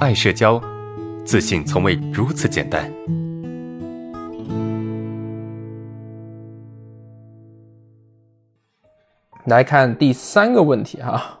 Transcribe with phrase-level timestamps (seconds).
[0.00, 0.58] 爱社交，
[1.26, 2.90] 自信从未如此简单。
[9.44, 11.38] 来看第三个问题哈，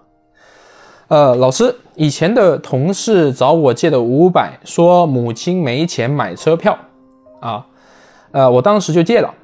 [1.08, 6.76] 呃，老师，以前的同事找我借的五百，说母亲没钱买车票，
[7.40, 7.66] 啊，
[8.32, 9.34] 呃，我当时就借了，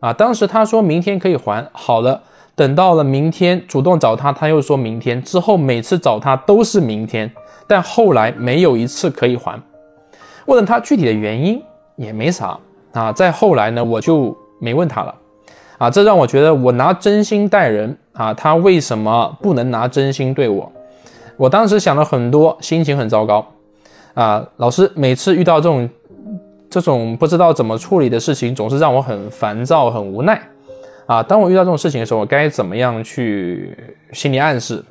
[0.00, 2.22] 啊，当时他说明天可以还，好了，
[2.54, 7.32] 等到了明天主动找他，他又说明天，之后每次找他都是明天，
[7.66, 9.60] 但后来没有一次可以还，
[10.46, 11.62] 问了他具体的原因
[11.96, 12.58] 也没啥，
[12.92, 15.14] 啊，再后来呢，我就没问他了。
[15.78, 20.72] 啊，这让我觉得我拿真心待人啊，他为什么不能拿真心对我？
[21.36, 23.46] 我当时想了很多，心情很糟糕。
[24.14, 25.90] 啊，老师每次遇到这种
[26.70, 30.40] 这种不知道怎么处理的事情，总是让我很烦躁、很无奈。
[31.04, 33.76] 啊，当我遇到这种事情的时候，我该怎么样去
[34.12, 34.82] 心理暗示？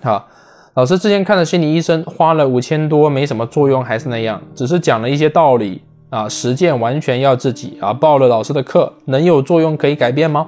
[0.00, 0.28] 好，
[0.74, 5.82] 老师之前看的心理医生，花了五千多，没什么作用，还是那样，只是讲了一些道理。
[6.10, 7.92] 啊，实践完全要自己啊！
[7.92, 10.44] 报了老师的课，能有作用可以改变吗？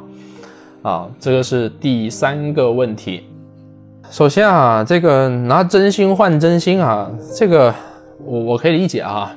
[0.83, 3.23] 啊，这个是第三个问题。
[4.11, 7.73] 首先啊，这个拿真心换真心啊，这个
[8.25, 9.33] 我我可以理解啊。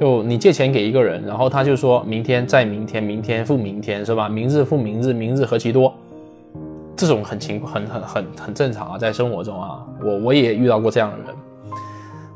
[0.00, 4.30] 就你借钱给一个人，然后他就说明天再明天，明天复明天，是吧？
[4.30, 5.92] 明日复明日，明日何其多。
[6.96, 11.26] 这种很情很很很很正常啊，在生活中啊，我我也遇到过这样的人。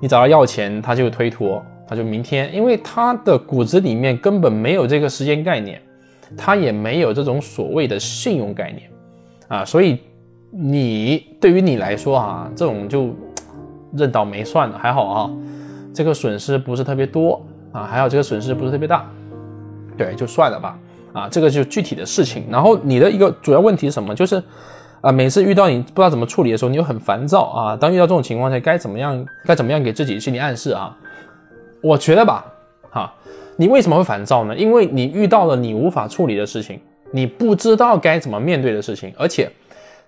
[0.01, 1.63] 你找他要钱，他就推脱。
[1.91, 5.81] 他就明天，因为他的骨子里面根本没有这个时间概念，
[6.37, 8.91] 他也没有这种所谓的信用概念，
[9.49, 9.99] 啊，所以
[10.51, 13.09] 你对于你来说啊，这种就
[13.95, 15.31] 认倒霉算了，还好啊，
[15.95, 17.43] 这个损失不是特别多
[17.73, 19.11] 啊，还好这个损失不是特别大，
[19.97, 20.79] 对，就算了吧，
[21.13, 22.45] 啊，这个就具体的事情。
[22.51, 24.15] 然后你的一个主要问题是什么？
[24.15, 24.43] 就是
[25.01, 27.77] 啊，每次遇到你不知道怎么处理的时候，你又很烦躁啊。
[27.77, 29.25] 当遇到这种情况下，该怎么样？
[29.45, 30.97] 该怎么样给自己心理暗示啊？
[31.81, 32.45] 我觉得吧，
[32.91, 33.15] 哈，
[33.57, 34.57] 你为什么会烦躁呢？
[34.57, 36.81] 因为你遇到了你无法处理的事情，
[37.13, 39.49] 你不知道该怎么面对的事情，而且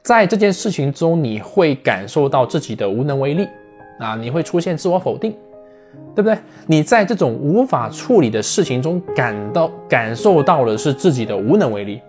[0.03, 3.47] 在这件事情中，你会感受到自己的无能为力，
[4.01, 5.33] 啊，你会出现自我否定，
[6.15, 6.39] 对不对？
[6.67, 12.01] 你在这种无法处理的事情中感到感受到的是自己的无能为力，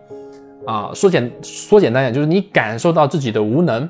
[0.66, 3.90] 啊，说简说简单点，就是你感受到自己的无能。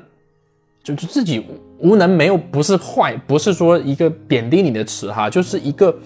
[0.84, 1.46] 就就自己
[1.78, 5.96] 无能没有不是坏，不是说一个贬低你的词哈，就是一个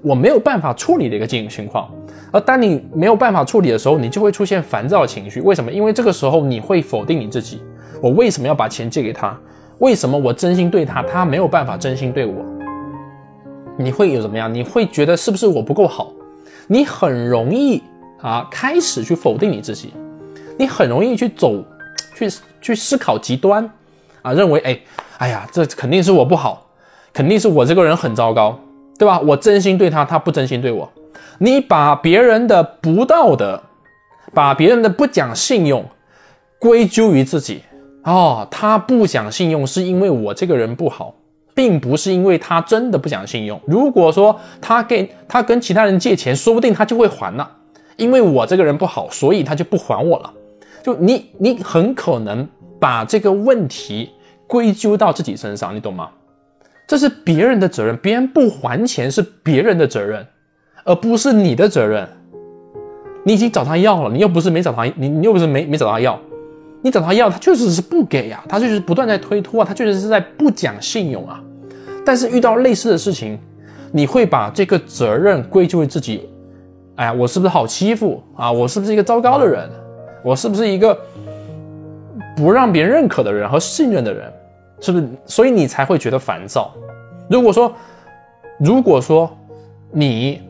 [0.00, 1.90] 我没有办法处理的一个境情况。
[2.30, 5.42] 而当你没有办法处理的时候，你就会出现烦躁情绪。
[5.42, 5.70] 为什么？
[5.70, 7.60] 因为这个时候你会否定你自己。
[8.00, 9.38] 我为什么要把钱借给他？
[9.80, 12.42] 为什么我真心对他，他没有办法真心对我？
[13.76, 14.52] 你会有怎么样？
[14.52, 16.12] 你会觉得是不是我不够好？
[16.66, 17.82] 你很容易
[18.20, 19.92] 啊开始去否定你自己，
[20.58, 21.62] 你很容易去走
[22.16, 23.68] 去去思考极端。
[24.22, 24.80] 啊，认为哎，
[25.18, 26.64] 哎呀，这肯定是我不好，
[27.12, 28.56] 肯定是我这个人很糟糕，
[28.96, 29.18] 对吧？
[29.18, 30.88] 我真心对他，他不真心对我。
[31.38, 33.60] 你把别人的不道德，
[34.32, 35.84] 把别人的不讲信用，
[36.60, 37.62] 归咎于自己。
[38.04, 41.12] 哦，他不讲信用是因为我这个人不好，
[41.54, 43.60] 并不是因为他真的不讲信用。
[43.66, 47.50] 如果说他给他跟其他人借钱，说不定他就会还了，
[47.96, 50.32] 因为我这个人不好，所以他就不还我了。
[50.82, 52.48] 就你，你很可能。
[52.82, 54.10] 把这个问题
[54.48, 56.10] 归咎到自己身上，你懂吗？
[56.84, 60.26] 这是别人的责任，别人不还钱是别人的责任，
[60.82, 62.08] 而不是你的责任。
[63.24, 66.18] 你已经找他要了，你又不是没找他，你你又不是没没找他要，
[66.82, 71.42] 你找他要，他确实是不给呀，他就是不断在推脱啊，他确实是在不讲信用啊。
[72.04, 73.38] 但是遇到类似的事情，
[73.92, 76.28] 你会把这个责任归咎于自己。
[76.96, 78.50] 哎呀，我是不是好欺负啊？
[78.50, 79.70] 我是不是一个糟糕的人？
[80.24, 80.98] 我是不是一个？
[82.34, 84.32] 不让别人认可的人和信任的人，
[84.80, 85.08] 是不是？
[85.26, 86.72] 所以你才会觉得烦躁。
[87.28, 87.74] 如果说，
[88.58, 89.30] 如果说
[89.90, 90.40] 你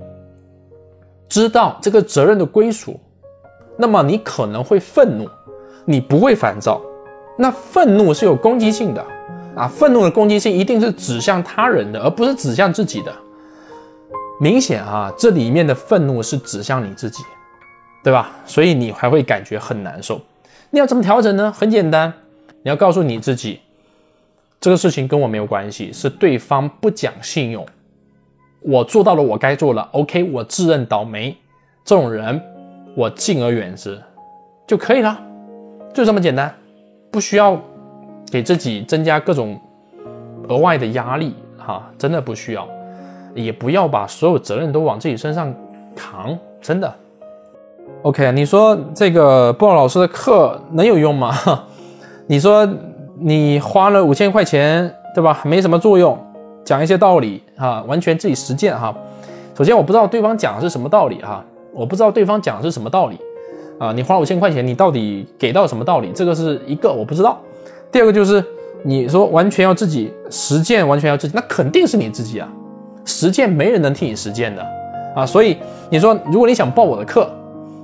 [1.29, 2.99] 知道这个责任的归属，
[3.77, 5.29] 那么你可能会愤怒，
[5.85, 6.81] 你不会烦躁。
[7.39, 9.05] 那愤怒是有攻击性的
[9.57, 9.67] 啊！
[9.67, 13.13] 愤怒的攻击性一定是指向他人的，而不是指向自己的。
[14.41, 17.23] 明显啊，这里面的愤怒是指向你自己，
[18.03, 18.31] 对吧？
[18.45, 20.21] 所以你还会感觉很难受。
[20.71, 21.53] 你要怎么调整呢？
[21.53, 22.13] 很简单，
[22.63, 23.61] 你要告诉你自己，
[24.61, 27.65] 这个事情跟我没有关系，是对方不讲信用。
[28.61, 31.37] 我做到了我该做了，OK，我自认倒霉。
[31.85, 32.41] 这种人，
[32.95, 34.01] 我敬而远之
[34.67, 35.21] 就可以了，
[35.93, 36.53] 就这么简单，
[37.11, 37.61] 不需要
[38.31, 39.61] 给自己增加各种
[40.49, 42.67] 额外的压力哈，真的不需要，
[43.35, 45.55] 也不要把所有责任都往自己身上
[45.95, 46.93] 扛，真的。
[48.03, 51.35] OK，你说这个布老师的课能有用吗？
[52.27, 52.67] 你说
[53.19, 55.43] 你花了五千块钱，对吧？
[55.45, 56.19] 没什么作用
[56.65, 58.95] 讲一些道理哈，完全自己实践哈。
[59.55, 61.45] 首先我不知道对方讲的是什么道理哈，
[61.75, 63.19] 我不知道对方讲的是什么道理
[63.83, 63.93] 啊。
[63.93, 66.11] 你花五千块钱，你到底给到什么道理？
[66.15, 67.41] 这个是一个我不知道。
[67.91, 68.45] 第二个就是
[68.83, 72.49] 你说完全要自己实践，完全要自己，那肯定是你自己啊。
[73.05, 74.65] 实践没人能替你实践的
[75.17, 75.27] 啊。
[75.27, 75.57] 所以
[75.91, 77.29] 你说如果你想报我的课，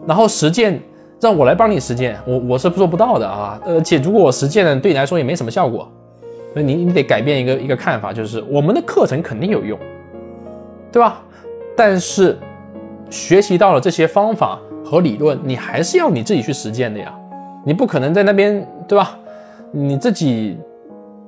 [0.07, 0.81] 然后实践
[1.21, 3.61] 让我来帮你实践，我我是做不到的啊。
[3.67, 5.87] 而且如果我实践了，对你来说也没什么效果。
[6.55, 9.79] 所以你你得改变一个一个看法，就是我们的课程肯定有用，
[10.91, 11.21] 对吧？
[11.77, 12.39] 但是
[13.11, 17.13] 学习到了这些方法和理论，你还是要你自己去实践的呀。
[17.65, 19.17] 你不可能在那边，对吧？
[19.73, 20.59] 你自己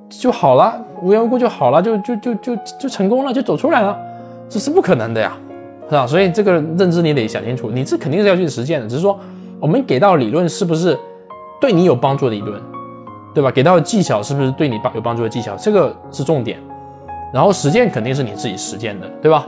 [0.09, 3.97] 就好了，无缘无故就好了，就就就就就成功了，就走出来了，
[4.49, 5.37] 这是不可能的呀，
[5.89, 6.07] 是吧？
[6.07, 9.19] 所以这个认知你得想清楚，你这肯定是要去实践的，只是说
[9.59, 10.97] 我们给到理论是不是
[11.59, 12.61] 对你有帮助的理论。
[13.33, 13.49] 对吧？
[13.49, 15.55] 给到技巧是不是对你帮有帮助的技巧？
[15.55, 16.59] 这个是重点。
[17.33, 19.47] 然后实践肯定是你自己实践的，对吧？